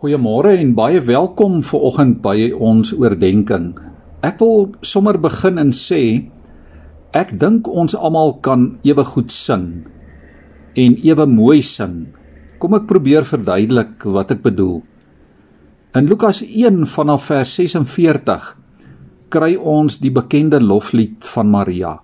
Goeiemôre 0.00 0.54
en 0.56 0.70
baie 0.72 0.96
welkom 1.04 1.58
ver 1.60 1.82
oggend 1.84 2.22
by 2.24 2.46
ons 2.56 2.88
oordeenking. 2.96 3.74
Ek 4.24 4.38
wil 4.40 4.70
sommer 4.80 5.18
begin 5.20 5.60
en 5.60 5.74
sê 5.76 6.24
ek 7.12 7.34
dink 7.42 7.68
ons 7.68 7.92
almal 7.92 8.32
kan 8.40 8.62
ewe 8.80 9.04
goed 9.04 9.28
sing 9.28 9.66
en 10.72 10.96
ewe 11.04 11.26
mooi 11.28 11.60
sing. 11.60 12.14
Kom 12.56 12.78
ek 12.80 12.88
probeer 12.88 13.28
verduidelik 13.28 14.08
wat 14.16 14.32
ek 14.32 14.40
bedoel. 14.48 14.80
In 15.92 16.08
Lukas 16.08 16.40
1 16.48 16.88
vanaf 16.96 17.28
vers 17.28 17.52
46 17.60 18.50
kry 19.28 19.52
ons 19.60 20.00
die 20.00 20.16
bekende 20.16 20.64
loflied 20.64 21.28
van 21.36 21.52
Maria. 21.52 21.98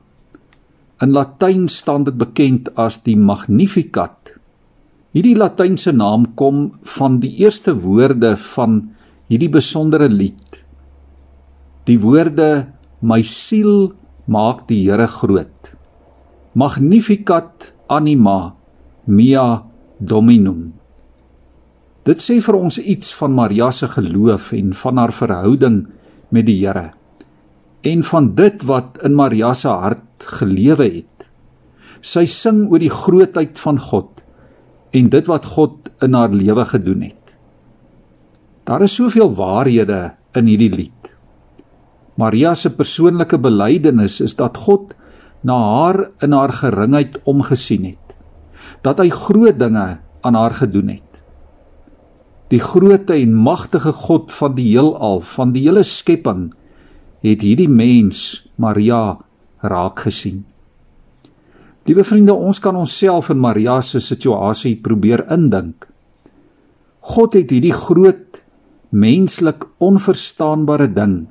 In 1.00 1.16
Latyn 1.16 1.64
staan 1.72 2.04
dit 2.04 2.20
bekend 2.20 2.68
as 2.76 3.00
die 3.08 3.16
Magnificat 3.16 4.36
Hierdie 5.16 5.38
latynse 5.40 5.94
naam 5.96 6.26
kom 6.36 6.74
van 6.92 7.14
die 7.22 7.30
eerste 7.40 7.72
woorde 7.72 8.34
van 8.36 8.82
hierdie 9.32 9.48
besondere 9.48 10.10
lied. 10.12 10.58
Die 11.88 11.96
woorde 12.02 12.66
my 13.00 13.22
siel 13.24 13.94
maak 14.28 14.66
die 14.68 14.82
Here 14.84 15.06
groot. 15.08 15.70
Magnificat 16.52 17.70
anima 17.88 18.58
mea 19.08 19.46
dominum. 19.96 20.74
Dit 22.04 22.20
sê 22.20 22.36
vir 22.44 22.60
ons 22.60 22.76
iets 22.76 23.14
van 23.16 23.32
Maria 23.32 23.70
se 23.72 23.88
geloof 23.88 24.52
en 24.52 24.76
van 24.76 25.00
haar 25.00 25.16
verhouding 25.16 25.78
met 26.28 26.44
die 26.44 26.58
Here 26.60 26.90
en 27.86 28.04
van 28.04 28.28
dit 28.36 28.68
wat 28.68 29.00
in 29.06 29.16
Maria 29.16 29.54
se 29.54 29.72
hart 29.72 30.28
gelewe 30.36 30.90
het. 30.90 31.26
Sy 32.04 32.26
sing 32.28 32.66
oor 32.68 32.84
die 32.84 32.92
grootheid 32.92 33.56
van 33.64 33.80
God 33.80 34.15
en 34.96 35.10
dit 35.12 35.28
wat 35.28 35.44
God 35.56 35.90
in 36.04 36.16
haar 36.16 36.32
lewe 36.32 36.64
gedoen 36.64 37.04
het. 37.08 37.34
Daar 38.66 38.82
is 38.86 38.96
soveel 38.98 39.30
waarhede 39.36 40.16
in 40.38 40.48
hierdie 40.50 40.72
lied. 40.72 41.10
Maria 42.16 42.54
se 42.56 42.72
persoonlike 42.72 43.38
belydenis 43.38 44.20
is 44.24 44.36
dat 44.38 44.56
God 44.56 44.94
na 45.46 45.56
haar 45.56 45.98
in 46.24 46.32
haar 46.32 46.52
geringheid 46.52 47.20
omgesien 47.28 47.84
het. 47.92 48.16
Dat 48.82 49.02
hy 49.02 49.10
groot 49.12 49.58
dinge 49.60 49.98
aan 50.24 50.38
haar 50.38 50.56
gedoen 50.56 50.96
het. 50.96 51.20
Die 52.50 52.62
grootte 52.62 53.18
en 53.18 53.34
magtige 53.34 53.92
God 53.92 54.32
van 54.32 54.54
die 54.54 54.70
heelal, 54.72 55.20
van 55.20 55.52
die 55.52 55.66
hele 55.66 55.82
skepping, 55.82 56.48
het 57.26 57.42
hierdie 57.42 57.68
mens 57.68 58.46
Maria 58.54 59.18
raak 59.66 60.06
gesien. 60.06 60.44
Liewe 61.86 62.02
vriende, 62.02 62.34
ons 62.34 62.58
kan 62.58 62.74
onsself 62.74 63.28
in 63.30 63.38
Maria 63.38 63.76
se 63.84 64.00
situasie 64.02 64.74
probeer 64.82 65.22
indink. 65.30 65.86
God 67.14 67.36
het 67.38 67.52
hierdie 67.54 67.74
groot 67.74 68.40
menslik 68.90 69.68
onverstaanbare 69.78 70.88
ding 70.90 71.28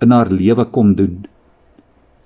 in 0.00 0.14
haar 0.16 0.30
lewe 0.32 0.64
kom 0.72 0.94
doen. 0.96 1.26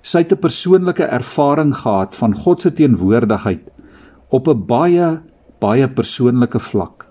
Sy 0.01 0.23
het 0.23 0.31
'n 0.31 0.39
persoonlike 0.39 1.03
ervaring 1.03 1.75
gehad 1.75 2.15
van 2.15 2.35
God 2.35 2.61
se 2.61 2.71
teenwoordigheid 2.71 3.71
op 4.29 4.47
'n 4.47 4.65
baie 4.65 5.21
baie 5.59 5.87
persoonlike 5.89 6.59
vlak. 6.59 7.07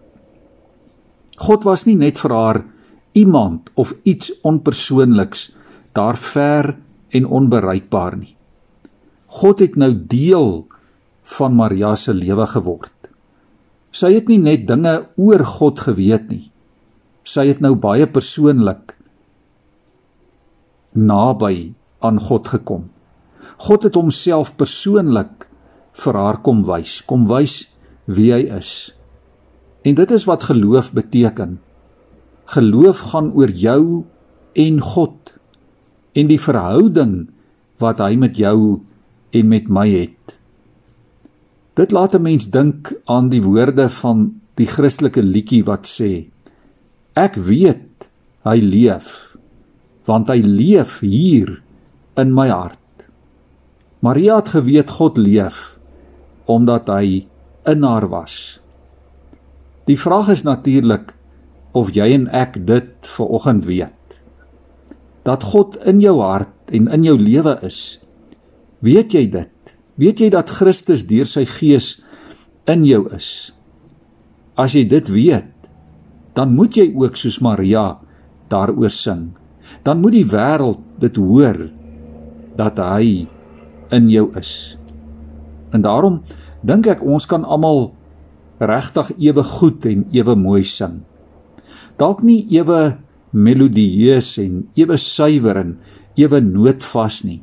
God 1.37 1.65
was 1.65 1.85
nie 1.87 1.97
net 1.97 2.19
vir 2.19 2.33
haar 2.33 2.65
iemand 3.13 3.71
of 3.75 3.95
iets 4.03 4.33
onpersoonliks 4.43 5.53
daar 5.93 6.17
ver 6.17 6.77
en 7.11 7.27
onbereikbaar 7.27 8.17
nie. 8.17 8.36
God 9.37 9.61
het 9.61 9.77
nou 9.77 9.93
deel 9.93 10.65
van 11.37 11.57
Maria 11.59 11.95
se 11.99 12.15
lewe 12.17 12.47
geword. 12.49 13.11
Sy 13.93 14.13
het 14.15 14.31
nie 14.31 14.41
net 14.41 14.67
dinge 14.69 14.95
oor 15.21 15.45
God 15.57 15.83
geweet 15.85 16.31
nie. 16.33 16.47
Sy 17.27 17.49
het 17.51 17.61
nou 17.65 17.75
baie 17.81 18.07
persoonlik 18.09 18.95
naby 20.97 21.75
aan 22.05 22.21
God 22.23 22.49
gekom. 22.49 22.89
God 23.69 23.87
het 23.89 23.97
homself 23.99 24.55
persoonlik 24.57 25.49
vir 25.97 26.17
haar 26.17 26.41
kom 26.45 26.63
wys, 26.69 27.01
kom 27.05 27.27
wys 27.29 27.67
wie 28.07 28.31
hy 28.33 28.43
is. 28.57 28.93
En 29.87 29.97
dit 29.99 30.11
is 30.13 30.27
wat 30.29 30.49
geloof 30.49 30.93
beteken. 30.97 31.59
Geloof 32.57 33.11
gaan 33.13 33.33
oor 33.35 33.53
jou 33.53 34.05
en 34.57 34.81
God 34.81 35.35
en 36.17 36.29
die 36.31 36.41
verhouding 36.41 37.27
wat 37.83 38.01
hy 38.01 38.15
met 38.17 38.39
jou 38.41 38.81
en 39.31 39.49
met 39.49 39.69
my 39.69 39.89
het. 39.91 40.39
Dit 41.77 41.93
laat 41.93 42.15
'n 42.15 42.23
mens 42.23 42.51
dink 42.51 43.01
aan 43.05 43.29
die 43.29 43.43
woorde 43.43 43.89
van 43.89 44.41
die 44.55 44.67
Christelike 44.67 45.23
liedjie 45.23 45.65
wat 45.65 45.87
sê: 45.87 46.27
Ek 47.13 47.35
weet 47.35 48.09
hy 48.43 48.61
leef, 48.61 49.37
want 50.05 50.29
hy 50.29 50.41
leef 50.41 51.01
hier 51.01 51.63
in 52.17 52.35
my 52.35 52.49
hart. 52.49 53.09
Maria 53.99 54.37
het 54.37 54.49
geweet 54.49 54.91
God 54.91 55.17
leef 55.17 55.79
omdat 56.45 56.87
hy 56.87 57.27
in 57.67 57.83
haar 57.83 58.09
was. 58.09 58.61
Die 59.85 59.99
vraag 59.99 60.29
is 60.29 60.43
natuurlik 60.43 61.17
of 61.73 61.91
jy 61.95 62.13
en 62.15 62.29
ek 62.31 62.61
dit 62.67 63.09
ver 63.17 63.27
oggend 63.27 63.67
weet. 63.67 64.19
Dat 65.27 65.43
God 65.43 65.77
in 65.85 66.01
jou 66.01 66.21
hart 66.23 66.71
en 66.71 66.89
in 66.89 67.03
jou 67.03 67.19
lewe 67.19 67.59
is 67.67 67.99
Weet 68.87 69.17
jy 69.17 69.25
dit? 69.33 69.75
Weet 69.99 70.21
jy 70.23 70.29
dat 70.31 70.53
Christus 70.53 71.07
deur 71.09 71.27
sy 71.27 71.43
gees 71.49 71.97
in 72.71 72.85
jou 72.87 73.07
is? 73.17 73.51
As 74.55 74.77
jy 74.77 74.85
dit 74.89 75.09
weet, 75.11 75.51
dan 76.37 76.53
moet 76.55 76.77
jy 76.79 76.91
ook 76.95 77.17
soos 77.19 77.41
Maria 77.43 77.97
daaroor 78.53 78.93
sing. 78.93 79.33
Dan 79.83 80.03
moet 80.05 80.15
die 80.21 80.29
wêreld 80.29 80.83
dit 81.03 81.19
hoor 81.19 81.65
dat 82.57 82.79
hy 82.79 83.27
in 83.97 84.11
jou 84.13 84.29
is. 84.39 84.77
En 85.75 85.83
daarom 85.83 86.21
dink 86.67 86.87
ek 86.93 87.03
ons 87.03 87.27
kan 87.29 87.45
almal 87.45 87.91
regtig 88.63 89.11
ewe 89.19 89.43
goed 89.45 89.89
en 89.89 90.07
ewe 90.15 90.37
mooi 90.39 90.63
sing. 90.65 91.03
Dalk 91.99 92.23
nie 92.25 92.45
ewe 92.55 92.99
melodieus 93.33 94.37
en 94.41 94.67
ewe 94.79 94.97
suiwer 95.01 95.59
en 95.65 95.75
ewe 96.21 96.41
nootvas 96.45 97.25
nie. 97.27 97.43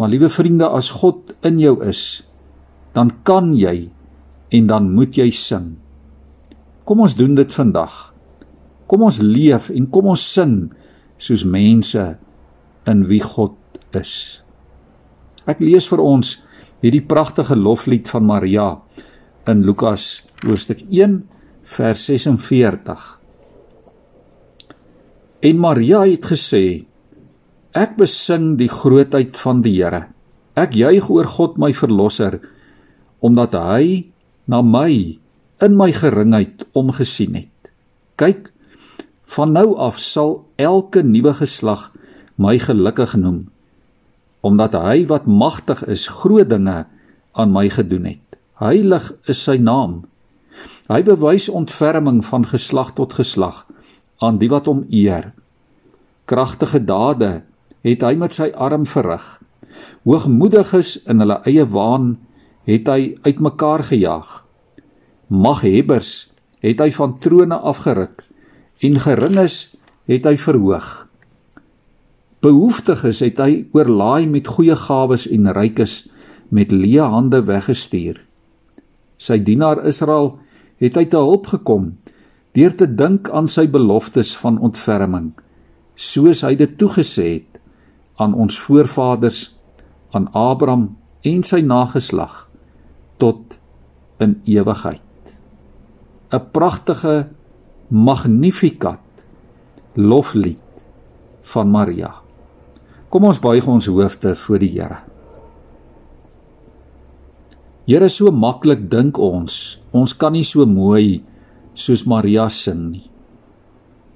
Maar 0.00 0.08
liewe 0.08 0.30
vriende, 0.32 0.64
as 0.64 0.88
God 1.02 1.34
in 1.44 1.58
jou 1.60 1.74
is, 1.84 2.22
dan 2.96 3.12
kan 3.22 3.52
jy 3.52 3.90
en 4.48 4.70
dan 4.70 4.88
moet 4.96 5.18
jy 5.20 5.28
sing. 5.36 5.74
Kom 6.88 7.04
ons 7.04 7.14
doen 7.18 7.36
dit 7.36 7.52
vandag. 7.52 7.98
Kom 8.88 9.04
ons 9.04 9.20
leef 9.20 9.68
en 9.68 9.90
kom 9.92 10.08
ons 10.14 10.24
sing 10.24 10.70
soos 11.20 11.44
mense 11.44 12.06
in 12.88 13.04
wie 13.12 13.20
God 13.20 13.58
is. 13.92 14.40
Ek 15.44 15.60
lees 15.60 15.84
vir 15.90 16.00
ons 16.00 16.32
hierdie 16.80 17.04
pragtige 17.04 17.58
loflied 17.60 18.08
van 18.08 18.24
Maria 18.24 18.70
in 19.52 19.66
Lukas 19.68 20.22
hoofstuk 20.46 20.80
1 20.88 21.20
vers 21.76 22.08
46. 22.08 23.08
En 25.44 25.60
Maria 25.60 26.06
het 26.08 26.24
gesê: 26.32 26.89
Ek 27.70 27.94
besing 27.94 28.56
die 28.58 28.70
grootheid 28.70 29.36
van 29.38 29.60
die 29.62 29.76
Here. 29.76 30.08
Ek 30.58 30.74
juig 30.74 31.06
oor 31.06 31.28
God 31.30 31.58
my 31.58 31.70
verlosser 31.70 32.40
omdat 33.20 33.52
hy 33.54 34.10
na 34.48 34.62
my 34.64 34.90
in 35.62 35.76
my 35.76 35.90
geringheid 35.92 36.64
omgesien 36.74 37.36
het. 37.36 37.70
Kyk, 38.16 38.48
van 39.28 39.52
nou 39.54 39.76
af 39.78 40.00
sal 40.02 40.40
elke 40.58 41.04
nuwe 41.04 41.34
geslag 41.36 41.90
my 42.40 42.56
gelukkig 42.58 43.14
noem 43.20 43.46
omdat 44.40 44.72
hy 44.72 45.04
wat 45.04 45.26
magtig 45.28 45.82
is 45.84 46.06
groot 46.08 46.48
dinge 46.48 46.86
aan 47.36 47.50
my 47.52 47.66
gedoen 47.68 48.06
het. 48.08 48.38
Heilig 48.56 49.10
is 49.28 49.42
sy 49.44 49.58
naam. 49.60 50.06
Hy 50.88 51.02
bewys 51.04 51.50
ontferming 51.52 52.22
van 52.24 52.46
geslag 52.48 52.94
tot 52.96 53.18
geslag 53.20 53.66
aan 54.24 54.40
die 54.40 54.48
wat 54.48 54.64
hom 54.64 54.86
eer. 54.88 55.34
Kragtige 56.24 56.80
dade 56.80 57.42
het 57.86 58.04
hy 58.04 58.14
met 58.20 58.34
sy 58.36 58.50
arm 58.54 58.86
verrig. 58.88 59.26
Hoogmoediges 60.04 60.96
in 61.08 61.22
hulle 61.22 61.40
eie 61.48 61.64
waan 61.64 62.14
het 62.68 62.88
hy 62.90 63.14
uitmekaar 63.24 63.84
gejaag. 63.90 64.32
Maghebbers 65.30 66.30
het 66.60 66.80
hy 66.82 66.90
van 66.92 67.16
trone 67.22 67.56
afgeruk 67.56 68.24
en 68.84 69.00
geringes 69.00 69.76
het 70.10 70.26
hy 70.28 70.36
verhoog. 70.40 70.88
Behoeftiges 72.40 73.20
het 73.24 73.40
hy 73.40 73.66
oorlaai 73.76 74.26
met 74.28 74.48
goeie 74.48 74.76
gawes 74.76 75.26
en 75.28 75.52
rykes 75.52 76.08
met 76.50 76.72
leë 76.72 77.10
hande 77.12 77.42
weggestuur. 77.46 78.16
Sy 79.20 79.38
dienaar 79.44 79.84
Israel 79.86 80.38
het 80.80 80.96
hy 80.96 81.04
te 81.12 81.20
hulp 81.20 81.50
gekom 81.52 81.92
deur 82.56 82.72
te 82.74 82.88
dink 82.88 83.28
aan 83.30 83.46
sy 83.48 83.68
beloftes 83.70 84.32
van 84.40 84.58
ontferming 84.58 85.30
soos 86.00 86.40
hy 86.46 86.54
dit 86.58 86.72
toegesê 86.80 87.26
het 87.28 87.49
aan 88.20 88.36
ons 88.36 88.58
voorvaders 88.60 89.46
aan 90.12 90.28
Abraham 90.36 90.90
en 91.24 91.44
sy 91.46 91.60
nageslag 91.64 92.48
tot 93.20 93.56
in 94.20 94.40
ewigheid. 94.44 95.00
'n 96.30 96.44
Pragtige 96.52 97.28
Magnificat 97.88 99.24
loflied 99.94 100.84
van 101.42 101.70
Maria. 101.70 102.14
Kom 103.08 103.24
ons 103.24 103.40
buig 103.40 103.66
ons 103.66 103.86
hoofde 103.86 104.34
voor 104.34 104.58
die 104.58 104.70
Here. 104.70 105.00
Here 107.86 108.08
so 108.08 108.30
maklik 108.30 108.90
dink 108.90 109.18
ons, 109.18 109.80
ons 109.90 110.12
kan 110.14 110.32
nie 110.32 110.44
so 110.46 110.66
mooi 110.66 111.24
soos 111.74 112.04
Maria 112.06 112.48
sing 112.48 112.90
nie. 112.92 113.10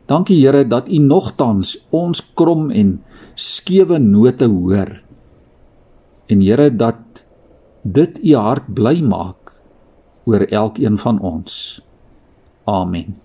Dankie 0.07 0.37
Here 0.37 0.67
dat 0.69 0.89
U 0.93 0.99
nogtans 1.01 1.79
ons 1.91 2.21
krom 2.37 2.69
en 2.71 2.99
skewe 3.35 3.99
note 3.99 4.45
hoor. 4.45 4.93
En 6.27 6.41
Here 6.45 6.69
dat 6.77 7.25
dit 7.83 8.21
U 8.25 8.37
hart 8.37 8.69
bly 8.75 9.01
maak 9.01 9.57
oor 10.25 10.45
elkeen 10.49 10.99
van 10.99 11.21
ons. 11.21 11.81
Amen. 12.65 13.24